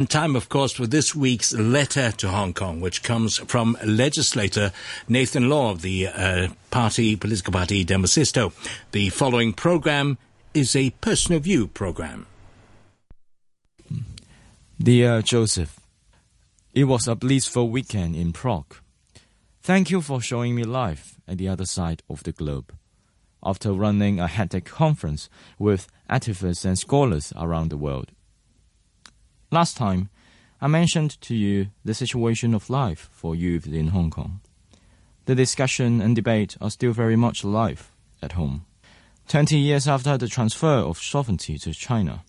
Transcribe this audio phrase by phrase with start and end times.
[0.00, 4.70] In time, of course, for this week's letter to Hong Kong, which comes from legislator
[5.08, 8.52] Nathan Law of the uh, party, political party Demosisto.
[8.92, 10.16] The following program
[10.54, 12.28] is a personal view program.
[14.80, 15.80] Dear Josef,
[16.72, 18.76] it was a blissful weekend in Prague.
[19.62, 22.72] Thank you for showing me life at the other side of the globe.
[23.42, 25.28] After running a hectic conference
[25.58, 28.12] with activists and scholars around the world,
[29.50, 30.10] Last time,
[30.60, 34.40] I mentioned to you the situation of life for youth in Hong Kong.
[35.24, 37.90] The discussion and debate are still very much alive
[38.20, 38.66] at home.
[39.26, 42.24] Twenty years after the transfer of sovereignty to China,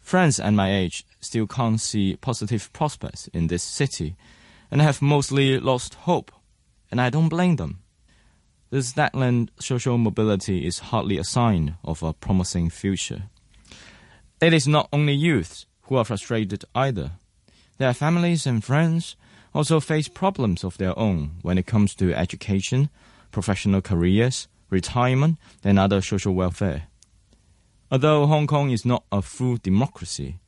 [0.00, 4.14] friends at my age still can't see positive prospects in this city
[4.70, 6.30] and have mostly lost hope,
[6.92, 7.80] and I don't blame them.
[8.70, 13.24] The stagnant social mobility is hardly a sign of a promising future.
[14.40, 17.10] It is not only youths who are frustrated either.
[17.76, 19.14] Their families and friends
[19.52, 22.88] also face problems of their own when it comes to education,
[23.30, 26.84] professional careers, retirement, and other social welfare.
[27.90, 30.38] Although Hong Kong is not a full democracy,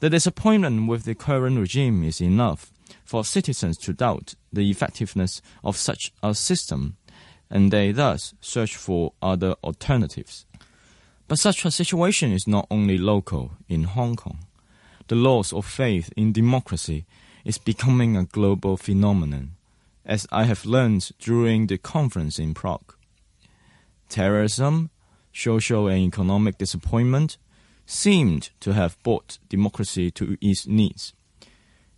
[0.00, 2.72] the disappointment with the current regime is enough
[3.04, 6.96] for citizens to doubt the effectiveness of such a system,
[7.48, 10.44] and they thus search for other alternatives.
[11.28, 14.40] But such a situation is not only local in Hong Kong
[15.12, 17.04] the loss of faith in democracy
[17.44, 19.50] is becoming a global phenomenon,
[20.06, 22.94] as I have learned during the conference in Prague.
[24.08, 24.88] Terrorism,
[25.30, 27.36] social and economic disappointment
[27.84, 31.12] seemed to have brought democracy to its knees.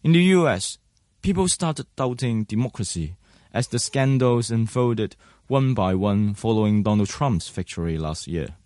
[0.02, 0.78] In the US,
[1.22, 3.14] people started doubting democracy
[3.52, 5.14] as the scandals unfolded
[5.46, 8.56] one by one following Donald Trump's victory last year.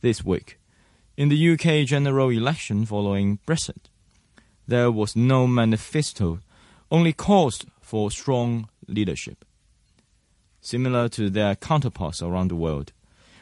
[0.00, 0.58] This week,
[1.18, 3.90] in the UK general election following Brexit,
[4.68, 6.38] there was no manifesto,
[6.92, 9.44] only calls for strong leadership.
[10.60, 12.92] Similar to their counterparts around the world,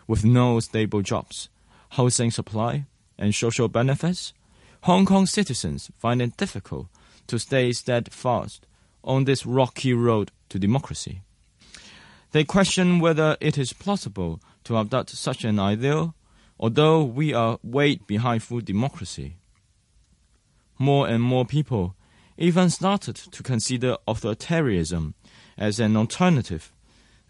[0.06, 1.50] with no stable jobs,
[1.90, 2.86] housing supply,
[3.18, 4.32] and social benefits,
[4.84, 6.86] Hong Kong citizens find it difficult
[7.26, 8.66] to stay steadfast
[9.04, 11.20] on this rocky road to democracy.
[12.32, 16.14] They question whether it is plausible to adopt such an ideal
[16.58, 19.36] although we are way behind full democracy.
[20.78, 21.94] More and more people
[22.38, 25.14] even started to consider authoritarianism
[25.56, 26.72] as an alternative,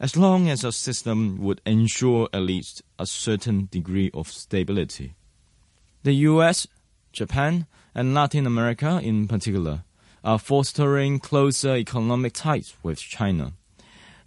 [0.01, 5.15] as long as a system would ensure at least a certain degree of stability.
[6.03, 6.67] The US,
[7.13, 9.85] Japan, and Latin America in particular
[10.23, 13.53] are fostering closer economic ties with China.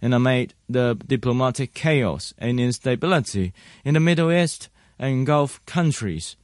[0.02, 3.52] And amid the diplomatic chaos and instability
[3.84, 6.36] in the Middle East, and Gulf countries,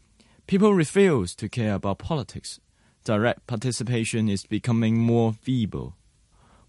[0.46, 2.58] people refuse to care about politics.
[3.04, 5.94] Direct participation is becoming more feeble.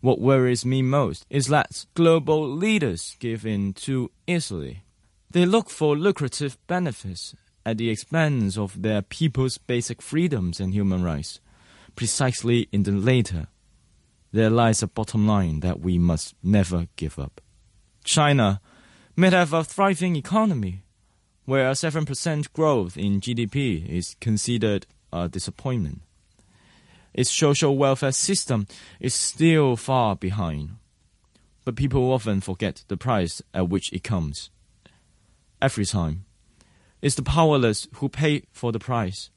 [0.01, 4.83] What worries me most is that global leaders give in too easily.
[5.31, 7.33] They look for lucrative benefits
[7.65, 11.39] at the expense of their people's basic freedoms and human rights.
[11.95, 13.47] Precisely in the latter,
[14.33, 17.39] there lies a bottom line that we must never give up.
[18.03, 18.59] China
[19.15, 20.83] may have a thriving economy,
[21.47, 26.01] where a 7% growth in GDP is considered a disappointment.
[27.13, 28.67] Its social welfare system
[28.99, 30.71] is still far behind,
[31.63, 34.49] but people often forget the price at which it comes.
[35.61, 36.25] Every time,
[37.01, 39.29] it's the powerless who pay for the price.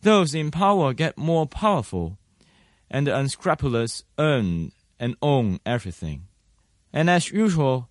[0.00, 2.16] Those in power get more powerful,
[2.90, 6.28] and the unscrupulous earn and own everything.
[6.94, 7.89] And as usual,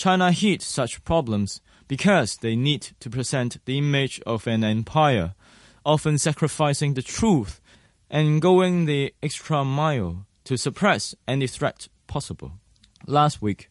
[0.00, 5.34] China hit such problems because they need to present the image of an empire,
[5.84, 7.60] often sacrificing the truth
[8.08, 12.52] and going the extra mile to suppress any threat possible.
[13.06, 13.68] Last week,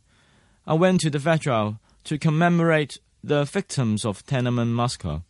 [0.67, 5.23] I went to the Cathedral to commemorate the victims of Tiananmen massacre.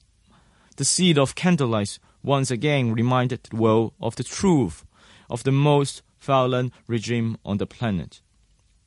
[0.75, 4.84] The seed of candlelight once again reminded the world of the truth
[5.29, 8.19] of the most violent regime on the planet.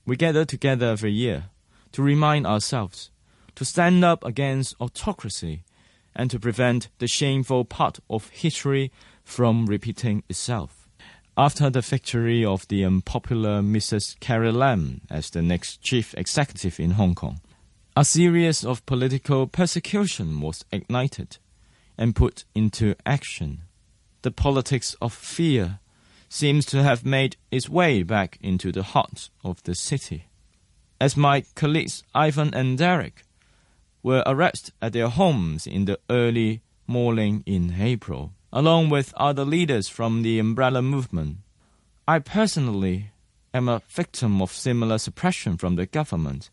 [0.05, 1.44] We gather together every year
[1.93, 3.11] to remind ourselves
[3.55, 5.62] to stand up against autocracy
[6.15, 8.91] and to prevent the shameful part of history
[9.25, 10.89] from repeating itself.
[11.37, 14.21] After the victory of the unpopular Mrs.
[14.21, 17.41] Carrie Lam as the next chief executive in Hong Kong,
[17.97, 21.39] a series of political persecution was ignited
[21.97, 23.62] and put into action.
[24.23, 25.79] The politics of fear
[26.29, 30.27] seems to have made its way back into the heart of the city.
[31.03, 33.25] As my colleagues Ivan and Derek
[34.05, 38.35] were arrested at their homes in the early morning in April.
[38.53, 41.39] along with other leaders from the umbrella movement.
[42.07, 43.11] I personally
[43.53, 46.51] am a victim of similar suppression from the government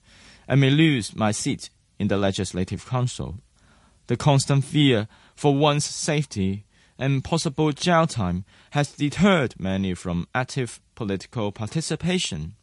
[0.47, 1.69] and may lose my seat
[1.99, 3.35] in the Legislative Council.
[4.07, 6.65] The constant fear for one's safety
[6.97, 12.55] and possible jail time has deterred many from active political participation.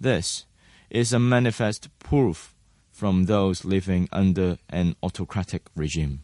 [0.00, 0.47] This
[0.90, 2.54] is a manifest proof
[2.90, 6.20] from those living under an autocratic regime.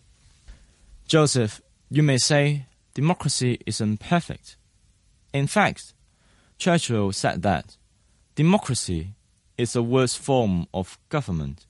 [1.07, 4.57] Josef, you may say democracy is imperfect.
[5.33, 5.95] In fact,
[6.59, 7.77] Churchill said that
[8.35, 9.11] democracy
[9.59, 11.67] is the worst form of government,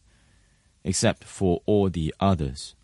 [0.84, 2.74] except for all the others.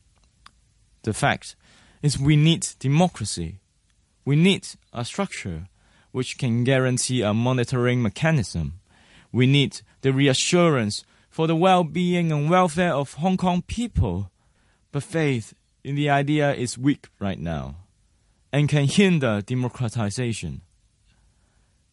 [1.03, 1.57] The fact
[2.03, 3.61] is, we need democracy.
[4.25, 5.69] We need a structure
[6.13, 8.80] which can guarantee a monitoring mechanism.
[9.33, 14.31] We need the reassurance for the well being and welfare of Hong Kong people.
[14.93, 15.55] But faith
[15.85, 17.77] in the idea is weak right now
[18.53, 20.63] and can hinder democratization.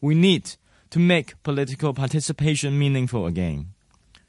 [0.02, 0.56] We need
[0.90, 3.74] to make political participation meaningful again,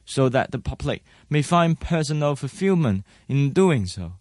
[0.04, 4.14] so that the public may find personal fulfillment in doing so,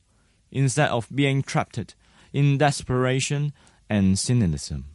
[0.52, 1.96] instead of being trapped
[2.34, 3.54] in desperation
[3.90, 4.86] and cynicism.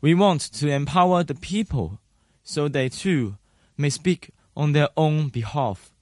[0.00, 2.00] We want to empower the people
[2.48, 3.36] so they too
[3.76, 5.92] may speak on their own behalf,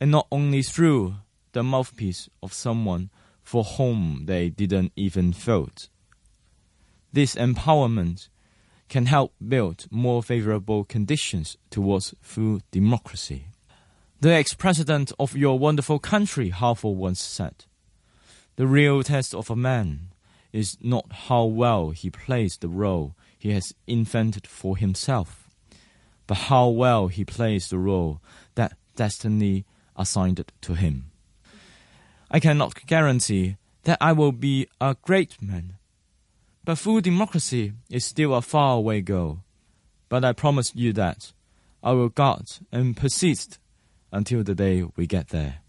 [0.00, 1.16] and not only through
[1.52, 3.10] the mouthpiece of someone
[3.42, 5.88] for whom they didn't even vote.
[7.12, 8.28] This empowerment
[8.88, 13.46] can help build more favorable conditions towards full democracy.
[14.20, 17.64] The ex-president of your wonderful country, Havel, once said,
[18.54, 20.12] The real test of a man
[20.52, 25.47] is not how well he plays the role he has invented for himself,
[26.28, 28.22] but how well he plays the role
[28.54, 29.64] that destiny
[29.96, 31.10] assigned to him.
[32.30, 35.78] I cannot guarantee that I will be a great man
[36.68, 39.40] but full democracy is still a far way go.
[40.10, 41.32] But I promise you that
[41.82, 43.58] I will guard and persist
[44.12, 45.60] until the day we get there.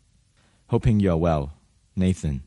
[0.67, 1.53] Hoping you are well,
[1.95, 2.44] Nathan.